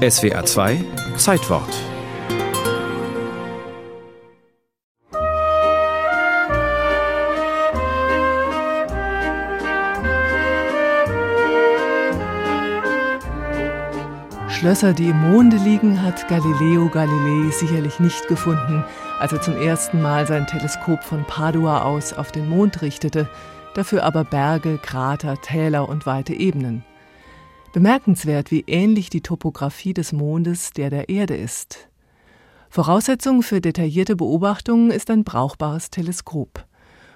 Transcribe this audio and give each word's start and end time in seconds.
SWA 0.00 0.42
2 0.42 0.82
Zeitwort 1.18 1.68
Schlösser, 14.48 14.94
die 14.94 15.10
im 15.10 15.20
Monde 15.30 15.58
liegen, 15.58 16.02
hat 16.02 16.26
Galileo 16.28 16.88
Galilei 16.88 17.50
sicherlich 17.50 18.00
nicht 18.00 18.26
gefunden, 18.26 18.82
als 19.18 19.32
er 19.32 19.42
zum 19.42 19.60
ersten 19.60 20.00
Mal 20.00 20.26
sein 20.26 20.46
Teleskop 20.46 21.04
von 21.04 21.24
Padua 21.26 21.82
aus 21.82 22.14
auf 22.14 22.32
den 22.32 22.48
Mond 22.48 22.80
richtete, 22.80 23.28
dafür 23.74 24.04
aber 24.04 24.24
Berge, 24.24 24.78
Krater, 24.78 25.38
Täler 25.42 25.86
und 25.86 26.06
weite 26.06 26.32
Ebenen. 26.32 26.86
Bemerkenswert, 27.72 28.50
wie 28.50 28.64
ähnlich 28.66 29.10
die 29.10 29.20
Topographie 29.20 29.94
des 29.94 30.12
Mondes 30.12 30.72
der 30.72 30.90
der 30.90 31.08
Erde 31.08 31.36
ist. 31.36 31.88
Voraussetzung 32.68 33.42
für 33.42 33.60
detaillierte 33.60 34.16
Beobachtungen 34.16 34.90
ist 34.90 35.08
ein 35.10 35.22
brauchbares 35.22 35.90
Teleskop. 35.90 36.66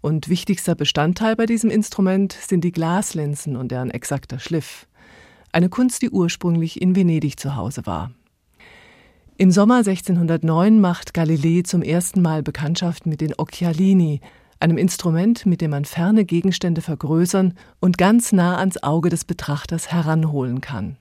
Und 0.00 0.28
wichtigster 0.28 0.76
Bestandteil 0.76 1.34
bei 1.34 1.46
diesem 1.46 1.68
Instrument 1.70 2.32
sind 2.32 2.62
die 2.62 2.70
Glaslinsen 2.70 3.56
und 3.56 3.72
deren 3.72 3.90
exakter 3.90 4.38
Schliff 4.38 4.86
eine 5.50 5.68
Kunst, 5.68 6.02
die 6.02 6.10
ursprünglich 6.10 6.80
in 6.80 6.94
Venedig 6.94 7.40
zu 7.40 7.56
Hause 7.56 7.86
war. 7.86 8.12
Im 9.38 9.50
Sommer 9.50 9.78
1609 9.78 10.80
macht 10.80 11.12
Galilei 11.12 11.62
zum 11.62 11.82
ersten 11.82 12.22
Mal 12.22 12.42
Bekanntschaft 12.42 13.06
mit 13.06 13.20
den 13.20 13.34
Occhialini, 13.36 14.20
einem 14.60 14.78
Instrument, 14.78 15.46
mit 15.46 15.60
dem 15.60 15.70
man 15.70 15.84
ferne 15.84 16.24
Gegenstände 16.24 16.80
vergrößern 16.80 17.54
und 17.80 17.98
ganz 17.98 18.32
nah 18.32 18.58
ans 18.58 18.82
Auge 18.82 19.10
des 19.10 19.24
Betrachters 19.24 19.92
heranholen 19.92 20.60
kann. 20.60 20.96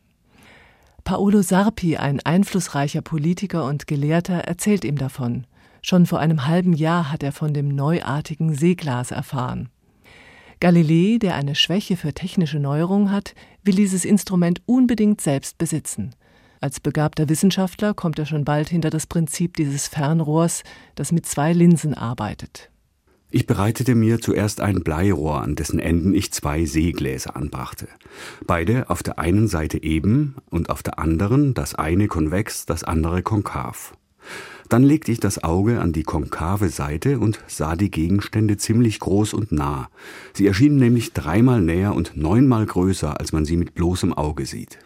Paolo 1.04 1.42
Sarpi, 1.42 1.98
ein 1.98 2.20
einflussreicher 2.20 3.02
Politiker 3.02 3.66
und 3.66 3.86
Gelehrter, 3.86 4.40
erzählt 4.40 4.84
ihm 4.84 4.98
davon. 4.98 5.46
Schon 5.82 6.08
vor 6.08 6.20
einem 6.20 6.48
halben 6.48 6.74
Jahr 6.74 7.12
hat 7.12 7.22
er 7.22 7.32
von 7.32 7.54
dem 7.54 7.68
neuartigen 7.68 8.56
Seeglas 8.56 9.12
erfahren. 9.12 9.70
Galilei, 10.60 11.20
der 11.20 11.36
eine 11.36 11.54
Schwäche 11.54 11.96
für 11.96 12.14
technische 12.14 12.60
Neuerungen 12.60 13.12
hat, 13.12 13.36
will 13.64 13.76
dieses 13.76 14.04
Instrument 14.04 14.64
unbedingt 14.66 15.22
selbst 15.22 15.60
besitzen. 15.60 16.16
Als 16.60 16.80
begabter 16.80 17.30
Wissenschaftler 17.30 17.94
kommt 17.94 18.18
er 18.18 18.26
schon 18.26 18.46
bald 18.46 18.70
hinter 18.70 18.90
das 18.90 19.06
Prinzip 19.06 19.58
dieses 19.58 19.88
Fernrohrs, 19.88 20.64
das 20.96 21.12
mit 21.12 21.28
zwei 21.28 21.54
Linsen 21.54 21.94
arbeitet. 21.94 22.72
Ich 23.36 23.48
bereitete 23.48 23.96
mir 23.96 24.22
zuerst 24.22 24.62
ein 24.62 24.82
Bleirohr, 24.82 25.42
an 25.42 25.56
dessen 25.56 25.78
Enden 25.78 26.14
ich 26.14 26.32
zwei 26.32 26.64
Seegläser 26.64 27.36
anbrachte. 27.36 27.90
Beide 28.48 28.90
auf 28.90 29.04
der 29.04 29.20
einen 29.20 29.50
Seite 29.50 29.84
eben 29.84 30.36
und 30.50 30.70
auf 30.70 30.84
der 30.84 31.00
anderen 31.00 31.54
das 31.54 31.76
eine 31.76 32.08
konvex, 32.08 32.66
das 32.66 32.86
andere 32.86 33.24
konkav. 33.24 33.98
Dann 34.70 34.84
legte 34.84 35.12
ich 35.12 35.20
das 35.20 35.44
Auge 35.44 35.82
an 35.82 35.92
die 35.92 36.04
konkave 36.04 36.70
Seite 36.70 37.20
und 37.20 37.42
sah 37.46 37.76
die 37.76 37.92
Gegenstände 37.92 38.56
ziemlich 38.56 39.02
groß 39.02 39.34
und 39.34 39.52
nah. 39.52 39.90
Sie 40.32 40.48
erschienen 40.48 40.78
nämlich 40.78 41.12
dreimal 41.12 41.62
näher 41.62 41.94
und 41.94 42.16
neunmal 42.16 42.66
größer, 42.66 43.20
als 43.20 43.34
man 43.34 43.44
sie 43.44 43.58
mit 43.58 43.76
bloßem 43.76 44.14
Auge 44.14 44.46
sieht. 44.46 44.80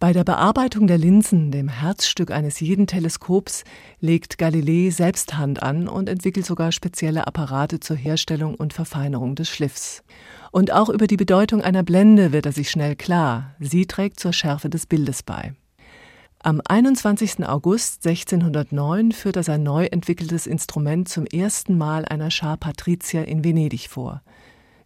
Bei 0.00 0.12
der 0.12 0.22
Bearbeitung 0.22 0.86
der 0.86 0.96
Linsen, 0.96 1.50
dem 1.50 1.68
Herzstück 1.68 2.30
eines 2.30 2.60
jeden 2.60 2.86
Teleskops, 2.86 3.64
legt 3.98 4.38
Galilei 4.38 4.90
selbst 4.90 5.36
Hand 5.36 5.60
an 5.60 5.88
und 5.88 6.08
entwickelt 6.08 6.46
sogar 6.46 6.70
spezielle 6.70 7.26
Apparate 7.26 7.80
zur 7.80 7.96
Herstellung 7.96 8.54
und 8.54 8.72
Verfeinerung 8.72 9.34
des 9.34 9.48
Schliffs. 9.48 10.04
Und 10.52 10.72
auch 10.72 10.88
über 10.88 11.08
die 11.08 11.16
Bedeutung 11.16 11.62
einer 11.62 11.82
Blende 11.82 12.30
wird 12.30 12.46
er 12.46 12.52
sich 12.52 12.70
schnell 12.70 12.94
klar. 12.94 13.56
Sie 13.58 13.86
trägt 13.86 14.20
zur 14.20 14.32
Schärfe 14.32 14.70
des 14.70 14.86
Bildes 14.86 15.24
bei. 15.24 15.54
Am 16.40 16.62
21. 16.64 17.44
August 17.48 18.06
1609 18.06 19.10
führt 19.10 19.34
er 19.34 19.42
sein 19.42 19.64
neu 19.64 19.86
entwickeltes 19.86 20.46
Instrument 20.46 21.08
zum 21.08 21.26
ersten 21.26 21.76
Mal 21.76 22.04
einer 22.04 22.30
Schar 22.30 22.56
Patrizier 22.56 23.26
in 23.26 23.42
Venedig 23.42 23.88
vor. 23.88 24.22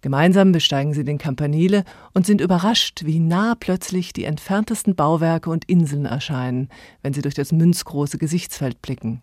Gemeinsam 0.03 0.51
besteigen 0.51 0.93
sie 0.95 1.05
den 1.05 1.17
Campanile 1.17 1.85
und 2.13 2.27
sind 2.27 2.41
überrascht, 2.41 3.03
wie 3.05 3.21
nah 3.21 3.55
plötzlich 3.55 4.13
die 4.13 4.25
entferntesten 4.25 4.97
Bauwerke 4.97 5.49
und 5.49 5.65
Inseln 5.67 6.07
erscheinen, 6.07 6.69
wenn 7.03 7.15
sie 7.15 7.23
durch 7.23 7.37
das 7.37 7.53
münzgroße 7.53 8.19
Gesichtsfeld 8.19 8.83
blicken. 8.83 9.23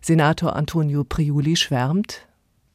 Senator 0.00 0.56
Antonio 0.56 1.04
Priuli 1.04 1.54
schwärmt 1.54 2.26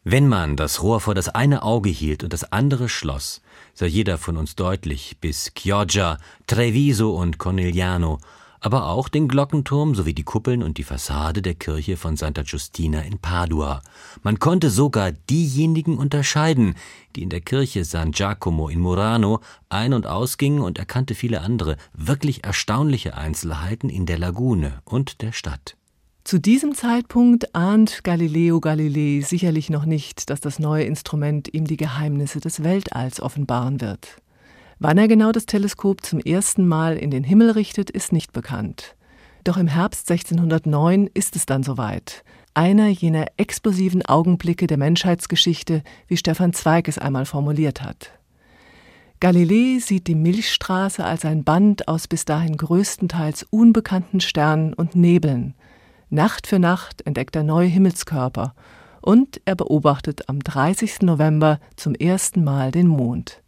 Wenn 0.03 0.27
man 0.27 0.55
das 0.55 0.83
Rohr 0.83 0.99
vor 0.99 1.15
das 1.15 1.29
eine 1.29 1.63
Auge 1.63 1.89
hielt 1.89 2.23
und 2.23 2.31
das 2.31 2.51
andere 2.51 2.89
schloss, 2.89 3.41
sah 3.73 3.87
jeder 3.87 4.19
von 4.19 4.37
uns 4.37 4.55
deutlich 4.55 5.17
bis 5.19 5.51
Chioggia, 5.55 6.19
Treviso 6.45 7.15
und 7.17 7.39
Cornigliano 7.39 8.19
aber 8.61 8.87
auch 8.87 9.09
den 9.09 9.27
Glockenturm 9.27 9.95
sowie 9.95 10.13
die 10.13 10.23
Kuppeln 10.23 10.63
und 10.63 10.77
die 10.77 10.83
Fassade 10.83 11.41
der 11.41 11.55
Kirche 11.55 11.97
von 11.97 12.15
Santa 12.15 12.43
Giustina 12.43 13.01
in 13.01 13.17
Padua. 13.17 13.81
Man 14.21 14.39
konnte 14.39 14.69
sogar 14.69 15.11
diejenigen 15.11 15.97
unterscheiden, 15.97 16.75
die 17.15 17.23
in 17.23 17.29
der 17.29 17.41
Kirche 17.41 17.83
San 17.83 18.11
Giacomo 18.11 18.69
in 18.69 18.79
Murano 18.79 19.41
ein- 19.69 19.93
und 19.93 20.05
ausgingen 20.05 20.61
und 20.61 20.77
erkannte 20.77 21.15
viele 21.15 21.41
andere 21.41 21.75
wirklich 21.93 22.43
erstaunliche 22.43 23.17
Einzelheiten 23.17 23.89
in 23.89 24.05
der 24.05 24.19
Lagune 24.19 24.81
und 24.85 25.21
der 25.21 25.31
Stadt. 25.31 25.75
Zu 26.23 26.39
diesem 26.39 26.75
Zeitpunkt 26.75 27.55
ahnt 27.55 28.03
Galileo 28.03 28.59
Galilei 28.59 29.21
sicherlich 29.21 29.71
noch 29.71 29.85
nicht, 29.85 30.29
dass 30.29 30.39
das 30.39 30.59
neue 30.59 30.83
Instrument 30.83 31.51
ihm 31.51 31.65
die 31.65 31.77
Geheimnisse 31.77 32.39
des 32.39 32.63
Weltalls 32.63 33.19
offenbaren 33.19 33.81
wird. 33.81 34.21
Wann 34.83 34.97
er 34.97 35.07
genau 35.07 35.31
das 35.31 35.45
Teleskop 35.45 36.03
zum 36.03 36.19
ersten 36.19 36.67
Mal 36.67 36.97
in 36.97 37.11
den 37.11 37.23
Himmel 37.23 37.51
richtet, 37.51 37.91
ist 37.91 38.11
nicht 38.11 38.33
bekannt. 38.33 38.95
Doch 39.43 39.57
im 39.57 39.67
Herbst 39.67 40.09
1609 40.09 41.07
ist 41.13 41.35
es 41.35 41.45
dann 41.45 41.61
soweit. 41.61 42.23
Einer 42.55 42.87
jener 42.87 43.27
explosiven 43.37 44.03
Augenblicke 44.03 44.65
der 44.65 44.77
Menschheitsgeschichte, 44.77 45.83
wie 46.07 46.17
Stefan 46.17 46.53
Zweig 46.53 46.87
es 46.87 46.97
einmal 46.97 47.27
formuliert 47.27 47.83
hat. 47.83 48.13
Galilei 49.19 49.77
sieht 49.77 50.07
die 50.07 50.15
Milchstraße 50.15 51.05
als 51.05 51.25
ein 51.25 51.43
Band 51.43 51.87
aus 51.87 52.07
bis 52.07 52.25
dahin 52.25 52.57
größtenteils 52.57 53.45
unbekannten 53.51 54.19
Sternen 54.19 54.73
und 54.73 54.95
Nebeln. 54.95 55.53
Nacht 56.09 56.47
für 56.47 56.57
Nacht 56.57 57.05
entdeckt 57.05 57.35
er 57.35 57.43
neue 57.43 57.67
Himmelskörper 57.67 58.55
und 58.99 59.41
er 59.45 59.53
beobachtet 59.53 60.27
am 60.27 60.39
30. 60.39 61.03
November 61.03 61.59
zum 61.75 61.93
ersten 61.93 62.43
Mal 62.43 62.71
den 62.71 62.87
Mond. 62.87 63.40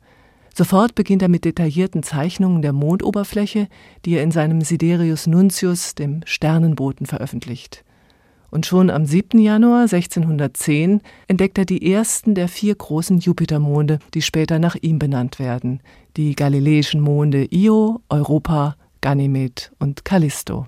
Sofort 0.55 0.93
beginnt 0.93 1.23
er 1.23 1.29
mit 1.29 1.45
detaillierten 1.45 2.03
Zeichnungen 2.03 2.61
der 2.61 2.73
Mondoberfläche, 2.73 3.67
die 4.05 4.15
er 4.15 4.23
in 4.23 4.31
seinem 4.31 4.61
Siderius 4.61 5.25
Nuntius, 5.25 5.95
dem 5.95 6.21
Sternenboten, 6.25 7.07
veröffentlicht. 7.07 7.83
Und 8.51 8.67
schon 8.67 8.91
am 8.91 9.07
7. 9.07 9.39
Januar 9.39 9.81
1610 9.81 11.01
entdeckt 11.27 11.57
er 11.57 11.65
die 11.65 11.91
ersten 11.91 12.35
der 12.35 12.47
vier 12.47 12.75
großen 12.75 13.17
Jupitermonde, 13.17 13.97
die 14.13 14.21
später 14.21 14.59
nach 14.59 14.75
ihm 14.79 14.99
benannt 14.99 15.39
werden, 15.39 15.81
die 16.17 16.35
galileischen 16.35 17.01
Monde 17.01 17.47
Io, 17.51 18.01
Europa, 18.09 18.75
Ganymed 19.01 19.71
und 19.79 20.05
Callisto. 20.05 20.67